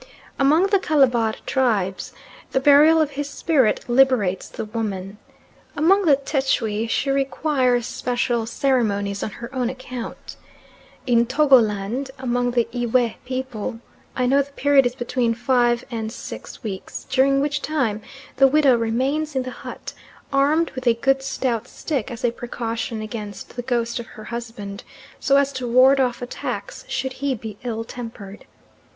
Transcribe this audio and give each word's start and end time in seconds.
Among 0.39 0.65
the 0.65 0.79
Calabar 0.79 1.35
tribes 1.45 2.11
the 2.53 2.59
burial 2.59 2.99
of 2.99 3.11
his 3.11 3.29
spirit 3.29 3.87
liberates 3.87 4.49
the 4.49 4.65
woman. 4.65 5.19
Among 5.75 6.05
the 6.05 6.15
Tschwi 6.15 6.89
she 6.89 7.11
requires 7.11 7.85
special 7.85 8.47
ceremonies 8.47 9.21
on 9.21 9.29
her 9.29 9.53
own 9.53 9.69
account. 9.69 10.37
In 11.05 11.27
Togoland, 11.27 12.09
among 12.17 12.49
the 12.49 12.67
Ewe 12.71 13.11
people, 13.27 13.79
I 14.15 14.25
know 14.25 14.41
the 14.41 14.51
period 14.53 14.87
is 14.87 14.95
between 14.95 15.35
five 15.35 15.85
and 15.91 16.11
six 16.11 16.63
weeks, 16.63 17.05
during 17.07 17.39
which 17.39 17.61
time 17.61 18.01
the 18.37 18.47
widow 18.47 18.75
remains 18.75 19.35
in 19.35 19.43
the 19.43 19.51
hut, 19.51 19.93
armed 20.33 20.71
with 20.71 20.87
a 20.87 20.95
good 20.95 21.21
stout 21.21 21.67
stick, 21.67 22.09
as 22.09 22.25
a 22.25 22.31
precaution 22.31 23.03
against 23.03 23.55
the 23.55 23.61
ghost 23.61 23.99
of 23.99 24.07
her 24.07 24.23
husband, 24.23 24.83
so 25.19 25.37
as 25.37 25.53
to 25.53 25.67
ward 25.67 25.99
off 25.99 26.23
attacks 26.23 26.85
should 26.87 27.13
he 27.21 27.35
be 27.35 27.59
ill 27.63 27.83
tempered. 27.83 28.45